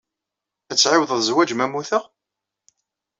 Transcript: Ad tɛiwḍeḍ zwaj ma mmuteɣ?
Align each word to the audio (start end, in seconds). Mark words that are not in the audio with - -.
Ad 0.71 0.77
tɛiwḍeḍ 0.77 1.21
zwaj 1.27 1.49
ma 1.53 1.65
mmuteɣ? 1.67 2.03